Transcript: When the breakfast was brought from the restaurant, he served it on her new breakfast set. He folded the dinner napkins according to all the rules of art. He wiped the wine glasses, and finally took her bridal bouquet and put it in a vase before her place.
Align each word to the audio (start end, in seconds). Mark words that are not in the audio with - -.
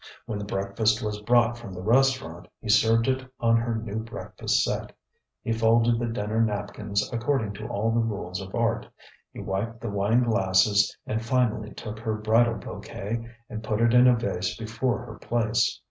When 0.25 0.39
the 0.39 0.45
breakfast 0.45 1.03
was 1.03 1.21
brought 1.21 1.59
from 1.59 1.73
the 1.75 1.81
restaurant, 1.83 2.47
he 2.59 2.69
served 2.69 3.07
it 3.07 3.23
on 3.39 3.55
her 3.57 3.75
new 3.75 3.97
breakfast 3.99 4.63
set. 4.63 4.97
He 5.43 5.53
folded 5.53 5.99
the 5.99 6.07
dinner 6.07 6.41
napkins 6.41 7.07
according 7.13 7.53
to 7.53 7.67
all 7.67 7.91
the 7.91 7.99
rules 7.99 8.41
of 8.41 8.55
art. 8.55 8.87
He 9.31 9.41
wiped 9.41 9.79
the 9.79 9.91
wine 9.91 10.23
glasses, 10.23 10.97
and 11.05 11.23
finally 11.23 11.71
took 11.75 11.99
her 11.99 12.15
bridal 12.15 12.55
bouquet 12.55 13.27
and 13.47 13.63
put 13.63 13.79
it 13.79 13.93
in 13.93 14.07
a 14.07 14.15
vase 14.15 14.57
before 14.57 15.05
her 15.05 15.19
place. 15.19 15.79